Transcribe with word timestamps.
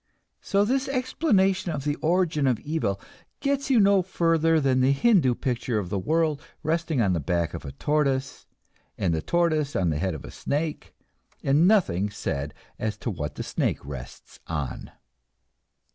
So 0.41 0.65
this 0.65 0.87
explanation 0.87 1.71
of 1.71 1.83
the 1.83 1.93
origin 1.97 2.47
of 2.47 2.59
evil 2.61 2.99
gets 3.39 3.69
you 3.69 3.79
no 3.79 4.01
further 4.01 4.59
than 4.59 4.81
the 4.81 4.93
Hindoo 4.93 5.35
picture 5.35 5.77
of 5.77 5.91
the 5.91 5.99
world 5.99 6.41
resting 6.63 6.99
on 6.99 7.13
the 7.13 7.19
back 7.19 7.53
of 7.53 7.65
a 7.65 7.71
tortoise, 7.73 8.47
and 8.97 9.13
the 9.13 9.21
tortoise 9.21 9.75
on 9.75 9.91
the 9.91 9.99
head 9.99 10.15
of 10.15 10.25
a 10.25 10.31
snake 10.31 10.95
and 11.43 11.67
nothing 11.67 12.09
said 12.09 12.55
as 12.79 12.97
to 12.97 13.11
what 13.11 13.35
the 13.35 13.43
snake 13.43 13.85
rests 13.85 14.39
on. 14.47 14.89